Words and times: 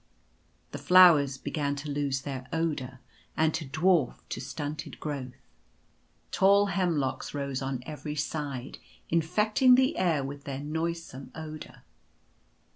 The 0.71 0.79
flowers 0.79 1.37
began 1.37 1.75
to 1.75 1.91
lose 1.91 2.21
their 2.23 2.47
odour, 2.51 3.01
and 3.37 3.53
to 3.53 3.65
dwarf 3.67 4.15
to 4.29 4.41
stunted 4.41 4.99
growth. 4.99 5.35
Tall 6.31 6.65
\ 6.65 6.65
T/ie 6.65 6.71
Night 6.71 6.73
falls. 6.73 6.73
1 6.73 6.73
43 6.73 6.81
hemlocks 6.95 7.33
rose 7.35 7.61
on 7.61 7.83
every 7.85 8.15
side, 8.15 8.77
infecting 9.11 9.75
the 9.75 9.99
air 9.99 10.23
with 10.23 10.45
their 10.45 10.57
noisome 10.61 11.31
odour. 11.35 11.83